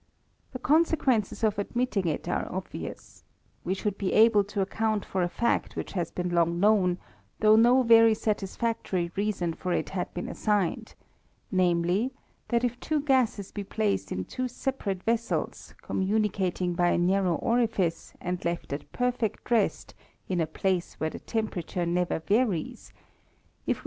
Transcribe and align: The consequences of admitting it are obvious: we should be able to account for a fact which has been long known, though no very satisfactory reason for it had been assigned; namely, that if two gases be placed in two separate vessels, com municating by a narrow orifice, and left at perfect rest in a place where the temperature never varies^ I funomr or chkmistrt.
The 0.51 0.57
consequences 0.57 1.43
of 1.43 1.59
admitting 1.59 2.07
it 2.07 2.27
are 2.27 2.51
obvious: 2.51 3.23
we 3.63 3.75
should 3.75 3.99
be 3.99 4.13
able 4.13 4.43
to 4.45 4.59
account 4.61 5.05
for 5.05 5.21
a 5.21 5.29
fact 5.29 5.75
which 5.75 5.91
has 5.91 6.09
been 6.09 6.29
long 6.31 6.59
known, 6.59 6.97
though 7.39 7.55
no 7.55 7.83
very 7.83 8.15
satisfactory 8.15 9.11
reason 9.15 9.53
for 9.53 9.71
it 9.73 9.89
had 9.89 10.11
been 10.15 10.27
assigned; 10.27 10.95
namely, 11.51 12.15
that 12.47 12.63
if 12.63 12.79
two 12.79 12.99
gases 13.01 13.51
be 13.51 13.63
placed 13.63 14.11
in 14.11 14.25
two 14.25 14.47
separate 14.47 15.03
vessels, 15.03 15.75
com 15.83 16.03
municating 16.03 16.75
by 16.75 16.87
a 16.89 16.97
narrow 16.97 17.35
orifice, 17.35 18.15
and 18.19 18.43
left 18.43 18.73
at 18.73 18.91
perfect 18.91 19.51
rest 19.51 19.93
in 20.27 20.41
a 20.41 20.47
place 20.47 20.95
where 20.95 21.11
the 21.11 21.19
temperature 21.19 21.85
never 21.85 22.19
varies^ 22.21 22.89
I 22.89 22.89
funomr 22.89 22.89
or 22.89 23.73
chkmistrt. 23.75 23.79